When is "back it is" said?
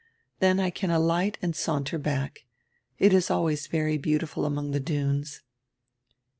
1.99-3.29